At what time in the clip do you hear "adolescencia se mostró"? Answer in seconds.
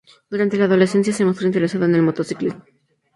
0.65-1.45